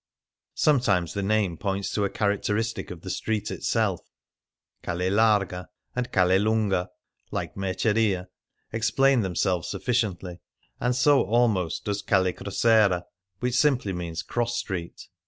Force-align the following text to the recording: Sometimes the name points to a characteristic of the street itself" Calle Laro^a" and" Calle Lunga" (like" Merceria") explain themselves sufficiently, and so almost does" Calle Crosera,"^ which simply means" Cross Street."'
Sometimes 0.55 1.13
the 1.13 1.21
name 1.21 1.57
points 1.57 1.93
to 1.93 2.03
a 2.05 2.09
characteristic 2.09 2.89
of 2.89 3.01
the 3.01 3.09
street 3.11 3.51
itself" 3.51 4.01
Calle 4.81 4.97
Laro^a" 5.11 5.67
and" 5.95 6.11
Calle 6.11 6.39
Lunga" 6.39 6.89
(like" 7.29 7.53
Merceria") 7.55 8.25
explain 8.73 9.21
themselves 9.21 9.67
sufficiently, 9.69 10.39
and 10.79 10.95
so 10.95 11.21
almost 11.23 11.85
does" 11.85 12.01
Calle 12.01 12.33
Crosera,"^ 12.33 13.03
which 13.41 13.53
simply 13.53 13.93
means" 13.93 14.23
Cross 14.23 14.57
Street."' 14.57 15.07